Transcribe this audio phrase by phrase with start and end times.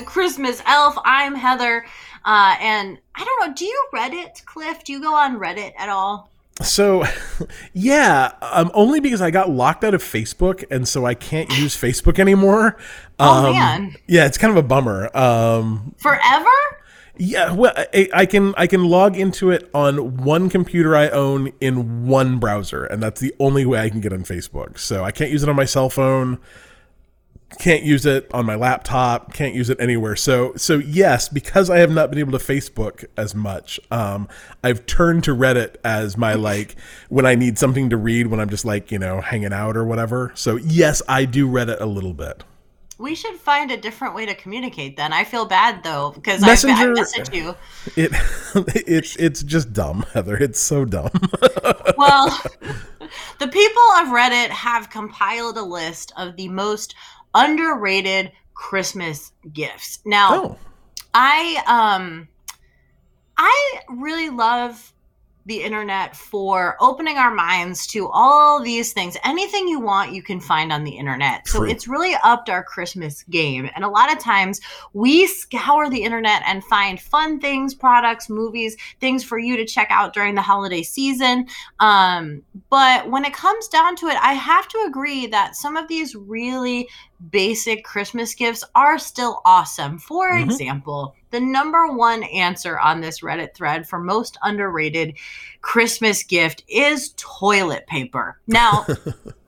[0.00, 0.96] the Christmas elf.
[1.04, 1.84] I'm Heather.
[2.24, 4.84] Uh, and I don't know, do you Reddit, Cliff?
[4.84, 6.30] Do you go on Reddit at all?
[6.62, 7.04] So,
[7.72, 11.76] yeah, um, only because I got locked out of Facebook, and so I can't use
[11.76, 12.76] Facebook anymore.
[13.18, 13.94] Oh, Um, man.
[14.06, 15.14] Yeah, it's kind of a bummer.
[15.16, 16.48] Um, Forever?
[17.16, 21.52] yeah, well, I, I can I can log into it on one computer I own
[21.60, 24.78] in one browser, and that's the only way I can get on Facebook.
[24.78, 26.38] So I can't use it on my cell phone.
[27.58, 29.34] Can't use it on my laptop.
[29.34, 30.16] Can't use it anywhere.
[30.16, 34.28] So so yes, because I have not been able to Facebook as much, um,
[34.62, 36.76] I've turned to Reddit as my like
[37.08, 39.84] when I need something to read when I'm just like you know hanging out or
[39.84, 40.32] whatever.
[40.34, 42.44] So yes, I do Reddit a little bit.
[42.98, 45.14] We should find a different way to communicate then.
[45.14, 47.56] I feel bad though because I, I message you.
[47.96, 48.12] It
[48.86, 50.36] it's it's just dumb, Heather.
[50.36, 51.10] It's so dumb.
[51.96, 52.28] Well,
[53.38, 56.94] the people of Reddit have compiled a list of the most
[57.34, 60.00] underrated Christmas gifts.
[60.04, 60.58] Now, oh.
[61.14, 62.28] I um
[63.36, 64.92] I really love
[65.46, 69.16] the internet for opening our minds to all these things.
[69.24, 71.48] Anything you want, you can find on the internet.
[71.48, 73.68] So it's really upped our Christmas game.
[73.74, 74.60] And a lot of times
[74.92, 79.88] we scour the internet and find fun things, products, movies, things for you to check
[79.90, 81.46] out during the holiday season.
[81.80, 85.88] Um, but when it comes down to it, I have to agree that some of
[85.88, 86.86] these really
[87.30, 89.98] basic Christmas gifts are still awesome.
[89.98, 90.44] For Mhm.
[90.44, 95.16] example, the number one answer on this Reddit thread for most underrated
[95.60, 98.38] Christmas gift is toilet paper.
[98.46, 98.86] Now,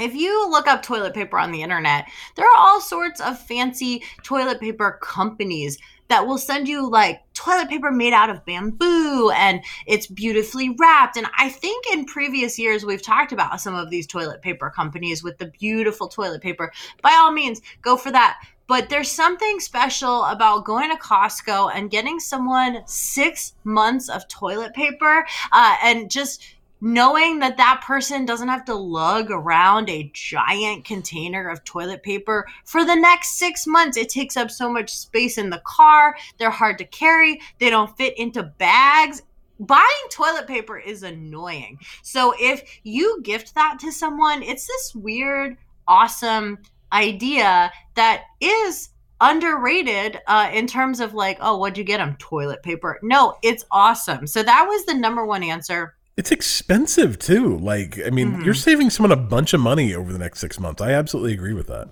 [0.00, 4.02] if you look up toilet paper on the internet, there are all sorts of fancy
[4.22, 9.62] toilet paper companies that will send you like toilet paper made out of bamboo and
[9.86, 11.16] it's beautifully wrapped.
[11.16, 15.22] And I think in previous years, we've talked about some of these toilet paper companies
[15.22, 16.70] with the beautiful toilet paper.
[17.02, 18.42] By all means, go for that.
[18.66, 24.74] But there's something special about going to Costco and getting someone six months of toilet
[24.74, 26.42] paper uh, and just
[26.82, 32.44] knowing that that person doesn't have to lug around a giant container of toilet paper
[32.64, 33.96] for the next six months.
[33.96, 36.16] It takes up so much space in the car.
[36.38, 37.40] They're hard to carry.
[37.60, 39.22] They don't fit into bags.
[39.60, 41.78] Buying toilet paper is annoying.
[42.02, 45.56] So if you gift that to someone, it's this weird,
[45.86, 46.58] awesome
[46.92, 48.88] idea that is
[49.20, 52.16] underrated uh, in terms of like, oh, what'd you get them?
[52.18, 52.98] Toilet paper.
[53.04, 54.26] No, it's awesome.
[54.26, 55.94] So that was the number one answer.
[56.16, 57.56] It's expensive too.
[57.58, 58.44] Like, I mean, Mhm.
[58.44, 60.82] you're saving someone a bunch of money over the next six months.
[60.82, 61.88] I absolutely agree with that.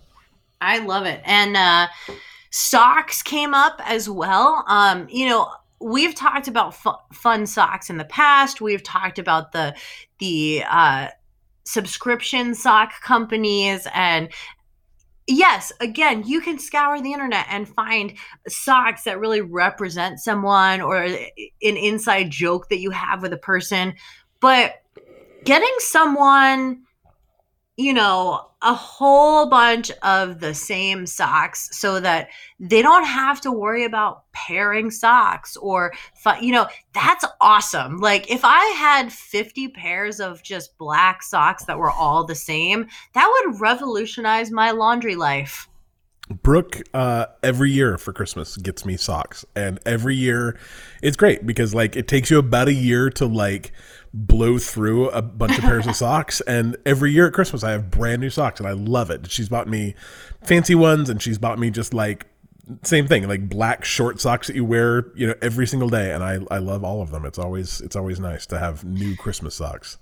[0.60, 1.22] I love it.
[1.25, 1.88] And uh
[2.50, 4.64] socks came up as well.
[4.69, 5.50] Um, you know,
[5.81, 8.60] we've talked about fu- fun socks in the past.
[8.60, 9.75] We've talked about the
[10.19, 11.08] the uh
[11.64, 14.28] subscription sock companies and
[15.26, 18.14] yes, again, you can scour the internet and find
[18.48, 21.28] socks that really represent someone or eh,
[21.62, 23.94] an inside joke that you have with a person.
[24.41, 24.75] But
[25.44, 26.82] getting someone
[27.81, 33.51] you know, a whole bunch of the same socks so that they don't have to
[33.51, 35.91] worry about pairing socks or,
[36.43, 37.97] you know, that's awesome.
[37.97, 42.87] Like, if I had 50 pairs of just black socks that were all the same,
[43.15, 45.67] that would revolutionize my laundry life.
[46.43, 50.57] Brooke, uh, every year for Christmas gets me socks, and every year
[51.03, 53.73] it's great because like it takes you about a year to like
[54.12, 57.91] blow through a bunch of pairs of socks, and every year at Christmas I have
[57.91, 59.31] brand new socks, and I love it.
[59.31, 59.94] She's bought me
[60.43, 62.26] fancy ones, and she's bought me just like
[62.82, 66.22] same thing, like black short socks that you wear, you know, every single day, and
[66.22, 67.25] I I love all of them.
[67.25, 69.99] It's always it's always nice to have new Christmas socks.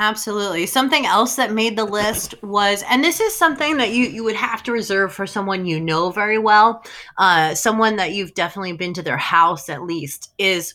[0.00, 0.64] Absolutely.
[0.66, 4.36] Something else that made the list was, and this is something that you you would
[4.36, 6.84] have to reserve for someone you know very well,
[7.16, 10.74] uh, someone that you've definitely been to their house at least, is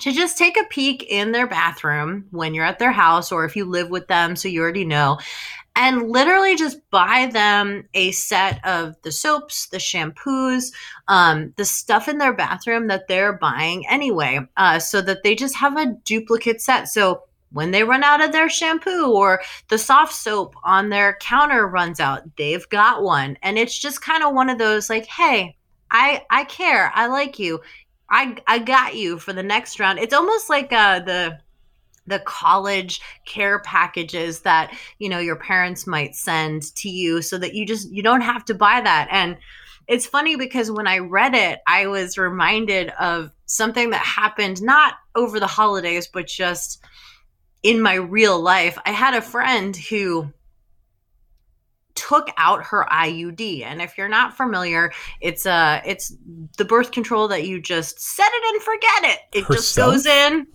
[0.00, 3.56] to just take a peek in their bathroom when you're at their house, or if
[3.56, 5.18] you live with them, so you already know,
[5.74, 10.72] and literally just buy them a set of the soaps, the shampoos,
[11.08, 15.56] um, the stuff in their bathroom that they're buying anyway, uh, so that they just
[15.56, 16.88] have a duplicate set.
[16.88, 21.66] So when they run out of their shampoo or the soft soap on their counter
[21.66, 23.38] runs out, they've got one.
[23.42, 25.56] And it's just kind of one of those like, hey,
[25.90, 26.90] I I care.
[26.94, 27.60] I like you.
[28.10, 29.98] I I got you for the next round.
[29.98, 31.38] It's almost like uh the
[32.06, 37.54] the college care packages that you know your parents might send to you so that
[37.54, 39.36] you just you don't have to buy that and
[39.88, 44.94] it's funny because when i read it i was reminded of something that happened not
[45.14, 46.82] over the holidays but just
[47.62, 50.28] in my real life i had a friend who
[52.06, 53.62] took out her IUD.
[53.62, 56.14] And if you're not familiar, it's uh it's
[56.56, 59.38] the birth control that you just set it and forget it.
[59.38, 59.56] It Herself?
[59.56, 60.46] just goes in.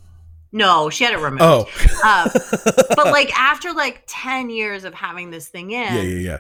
[0.53, 1.42] No, she had it removed.
[1.42, 1.69] Oh,
[2.03, 2.30] uh,
[2.95, 6.38] but like after like ten years of having this thing in, yeah, yeah, yeah,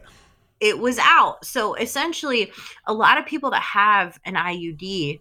[0.59, 1.45] it was out.
[1.45, 2.51] So essentially,
[2.85, 5.19] a lot of people that have an IUD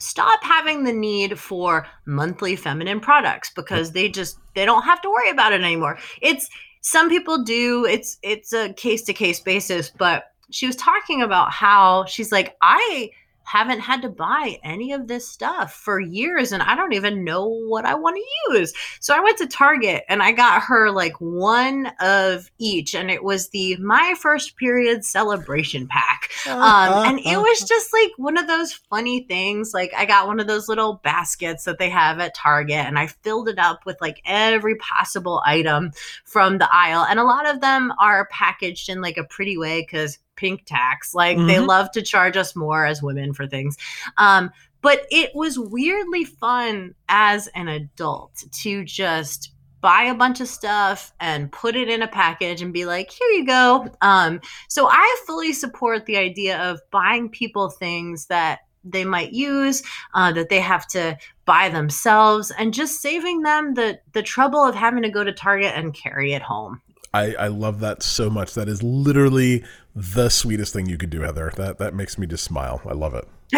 [0.00, 5.10] stop having the need for monthly feminine products because they just they don't have to
[5.10, 5.98] worry about it anymore.
[6.20, 6.48] It's
[6.88, 7.84] some people do.
[7.84, 12.56] It's it's a case to case basis, but she was talking about how she's like
[12.62, 13.10] I
[13.48, 17.46] haven't had to buy any of this stuff for years and I don't even know
[17.46, 18.74] what I want to use.
[19.00, 23.24] So I went to Target and I got her like one of each and it
[23.24, 26.28] was the My First Period celebration pack.
[26.46, 29.72] Um, and it was just like one of those funny things.
[29.72, 33.06] Like I got one of those little baskets that they have at Target and I
[33.06, 35.92] filled it up with like every possible item
[36.24, 37.06] from the aisle.
[37.08, 41.14] And a lot of them are packaged in like a pretty way because pink tax.
[41.14, 41.48] Like mm-hmm.
[41.48, 43.76] they love to charge us more as women for things.
[44.16, 44.50] Um,
[44.80, 51.12] but it was weirdly fun as an adult to just buy a bunch of stuff
[51.20, 53.88] and put it in a package and be like, here you go.
[54.00, 59.82] Um, so I fully support the idea of buying people things that they might use
[60.14, 64.74] uh, that they have to buy themselves and just saving them the the trouble of
[64.74, 66.80] having to go to target and carry it home
[67.12, 68.54] I, I love that so much.
[68.54, 69.64] That is literally
[69.94, 71.52] the sweetest thing you could do, Heather.
[71.56, 72.82] That that makes me just smile.
[72.86, 73.26] I love it.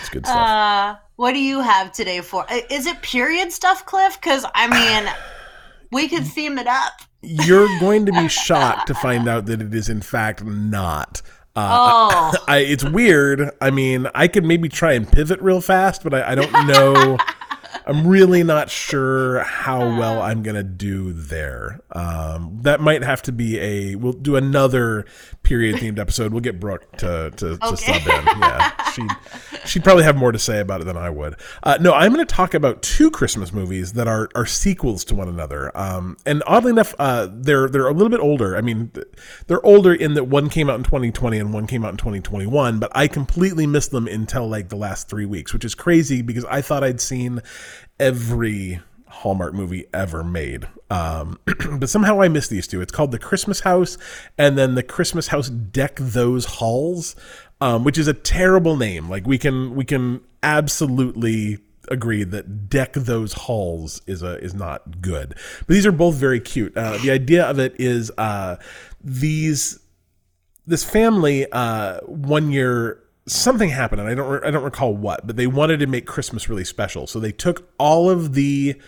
[0.00, 0.36] it's good stuff.
[0.36, 2.46] Uh, what do you have today for?
[2.70, 4.18] Is it period stuff, Cliff?
[4.20, 5.12] Because I mean,
[5.92, 6.92] we could theme it up.
[7.22, 11.20] You're going to be shocked to find out that it is in fact not.
[11.54, 13.50] Uh, oh, I, I, it's weird.
[13.60, 17.18] I mean, I could maybe try and pivot real fast, but I, I don't know.
[17.90, 21.80] I'm really not sure how well I'm gonna do there.
[21.90, 23.96] Um, that might have to be a.
[23.96, 25.06] We'll do another
[25.42, 26.30] period themed episode.
[26.30, 27.68] We'll get Brooke to to, okay.
[27.70, 28.26] to sub in.
[28.40, 29.06] Yeah, she
[29.64, 31.36] she'd probably have more to say about it than I would.
[31.62, 35.14] Uh, no, I'm going to talk about two Christmas movies that are are sequels to
[35.14, 35.76] one another.
[35.76, 38.56] Um, and oddly enough, uh, they're they're a little bit older.
[38.56, 38.90] I mean,
[39.46, 42.78] they're older in that one came out in 2020 and one came out in 2021.
[42.78, 46.44] But I completely missed them until like the last three weeks, which is crazy because
[46.46, 47.40] I thought I'd seen
[47.98, 50.66] every Hallmark movie ever made.
[50.88, 51.38] Um,
[51.78, 52.80] but somehow I missed these two.
[52.80, 53.98] It's called The Christmas House
[54.38, 57.16] and then The Christmas House Deck Those Halls,
[57.60, 59.08] um, which is a terrible name.
[59.08, 61.58] Like we can we can absolutely
[61.88, 65.34] agree that deck those halls is a is not good.
[65.58, 66.76] But these are both very cute.
[66.76, 68.56] Uh, the idea of it is uh,
[69.02, 69.80] these
[70.66, 75.36] this family uh, one year something happened and I don't I don't recall what, but
[75.36, 77.06] they wanted to make Christmas really special.
[77.06, 78.80] So they took all of the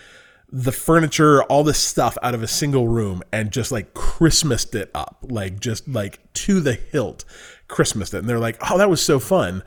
[0.55, 4.91] the furniture, all this stuff out of a single room and just like Christmased it
[4.93, 7.25] up, like just like to the hilt,
[7.67, 8.19] Christmased it.
[8.19, 9.63] And they're like, "Oh, that was so fun."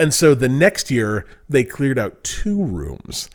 [0.00, 3.28] And so the next year they cleared out two rooms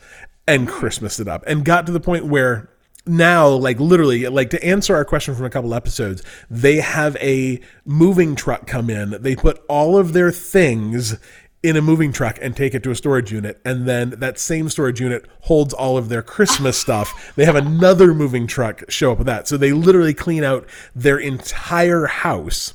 [0.48, 0.74] and hmm.
[0.74, 2.68] Christmased it up and got to the point where
[3.06, 7.58] now like literally like to answer our question from a couple episodes they have a
[7.86, 11.16] moving truck come in they put all of their things
[11.62, 14.68] in a moving truck and take it to a storage unit and then that same
[14.68, 17.32] storage unit holds all of their christmas stuff.
[17.34, 19.48] They have another moving truck show up with that.
[19.48, 22.74] So they literally clean out their entire house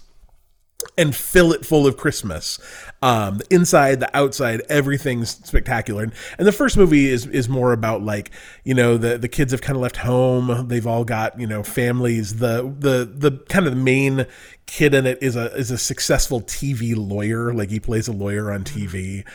[0.98, 2.60] and fill it full of Christmas.
[3.02, 6.04] Um, the inside, the outside, everything's spectacular.
[6.04, 8.32] And, and, the first movie is is more about like
[8.64, 10.68] you know the the kids have kind of left home.
[10.68, 12.38] They've all got you know families.
[12.38, 14.26] The the the kind of the main
[14.66, 17.54] kid in it is a is a successful TV lawyer.
[17.54, 19.26] Like he plays a lawyer on TV.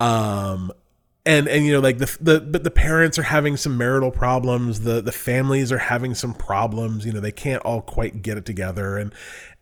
[0.00, 0.72] Um,
[1.28, 4.80] and and you know like the the but the parents are having some marital problems.
[4.80, 7.04] The the families are having some problems.
[7.04, 8.96] You know they can't all quite get it together.
[8.96, 9.12] And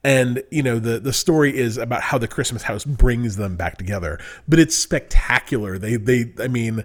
[0.04, 3.78] and you know the the story is about how the christmas house brings them back
[3.78, 4.20] together.
[4.46, 5.76] But it's spectacular.
[5.76, 6.84] They they i mean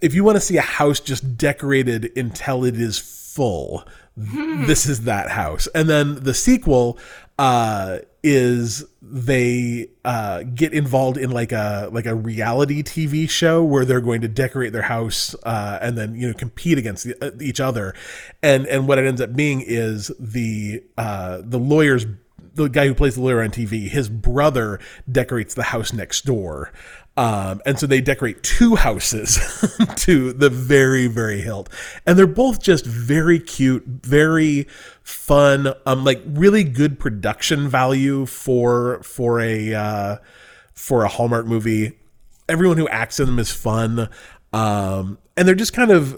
[0.00, 3.86] if you want to see a house just decorated until it is full
[4.18, 4.64] hmm.
[4.64, 5.68] this is that house.
[5.74, 6.98] And then the sequel
[7.38, 13.84] uh is they uh, get involved in like a like a reality TV show where
[13.84, 17.30] they're going to decorate their house uh, and then you know compete against the, uh,
[17.40, 17.94] each other,
[18.42, 22.06] and and what it ends up being is the uh, the lawyer's
[22.54, 24.80] the guy who plays the lawyer on TV, his brother
[25.10, 26.72] decorates the house next door.
[27.18, 29.40] Um, and so they decorate two houses
[29.96, 31.68] to the very, very hilt.
[32.06, 34.68] And they're both just very cute, very
[35.02, 40.16] fun, um, like really good production value for for a uh,
[40.74, 41.98] for a Hallmark movie.
[42.48, 44.08] Everyone who acts in them is fun.
[44.52, 46.16] Um, and they're just kind of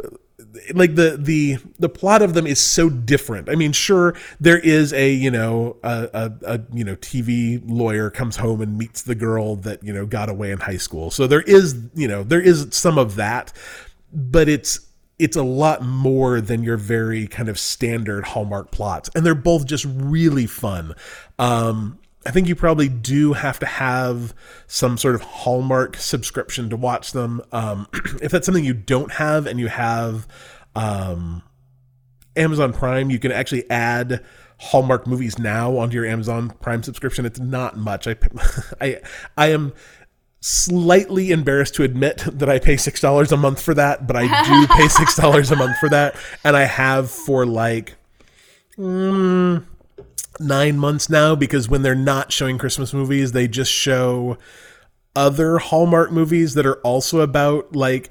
[0.75, 3.49] like the the the plot of them is so different.
[3.49, 8.11] I mean, sure, there is a you know a, a, a you know TV lawyer
[8.11, 11.11] comes home and meets the girl that you know got away in high school.
[11.11, 13.52] So there is you know there is some of that,
[14.12, 14.80] but it's
[15.19, 19.66] it's a lot more than your very kind of standard Hallmark plots, and they're both
[19.66, 20.95] just really fun.
[21.38, 24.34] Um, I think you probably do have to have
[24.66, 27.40] some sort of Hallmark subscription to watch them.
[27.50, 27.86] Um,
[28.22, 30.28] if that's something you don't have and you have
[30.74, 31.42] um,
[32.36, 34.22] Amazon Prime, you can actually add
[34.58, 37.24] Hallmark movies now onto your Amazon Prime subscription.
[37.24, 38.06] It's not much.
[38.06, 38.16] I
[38.80, 39.00] I
[39.38, 39.72] I am
[40.40, 44.26] slightly embarrassed to admit that I pay six dollars a month for that, but I
[44.44, 47.96] do pay six dollars a month for that, and I have for like.
[48.76, 49.64] Mm,
[50.38, 54.38] nine months now because when they're not showing Christmas movies, they just show
[55.16, 58.10] other Hallmark movies that are also about like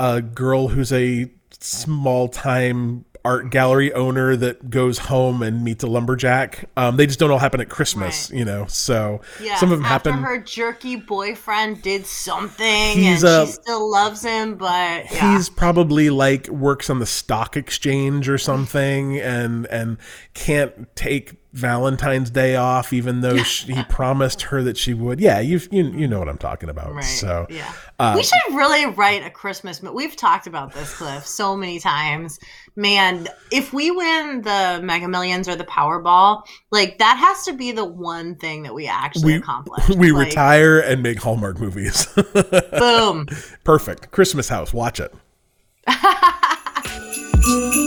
[0.00, 5.86] a girl who's a small time art gallery owner that goes home and meets a
[5.86, 6.64] lumberjack.
[6.76, 8.38] Um, they just don't all happen at Christmas, right.
[8.38, 8.64] you know.
[8.66, 10.24] So yeah, some of them after happen.
[10.24, 15.32] Her jerky boyfriend did something, he's and a, she still loves him, but yeah.
[15.32, 19.98] he's probably like works on the stock exchange or something, and and
[20.32, 25.18] can't take Valentine's Day off, even though she, he promised her that she would.
[25.18, 26.92] Yeah, you you you know what I'm talking about.
[26.92, 27.02] Right.
[27.02, 29.80] So yeah, uh, we should really write a Christmas.
[29.80, 32.38] But we've talked about this, Cliff, so many times.
[32.76, 37.72] Man, if we win the Mega Millions or the Powerball, like that has to be
[37.72, 39.88] the one thing that we actually we, accomplish.
[39.88, 42.06] We like, retire and make Hallmark movies.
[42.78, 43.26] boom.
[43.64, 44.10] Perfect.
[44.10, 44.74] Christmas house.
[44.74, 45.14] Watch it.